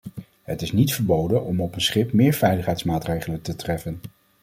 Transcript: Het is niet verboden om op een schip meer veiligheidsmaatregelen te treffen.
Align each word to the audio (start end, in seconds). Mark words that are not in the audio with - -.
Het 0.43 0.61
is 0.61 0.71
niet 0.71 0.93
verboden 0.93 1.43
om 1.45 1.61
op 1.61 1.75
een 1.75 1.81
schip 1.81 2.11
meer 2.13 2.33
veiligheidsmaatregelen 2.33 3.41
te 3.41 3.55
treffen. 3.55 4.01